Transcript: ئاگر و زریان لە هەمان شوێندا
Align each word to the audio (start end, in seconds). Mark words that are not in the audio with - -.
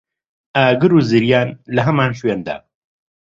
ئاگر 0.57 0.91
و 0.93 0.99
زریان 1.09 1.49
لە 1.75 1.81
هەمان 1.87 2.11
شوێندا 2.19 2.57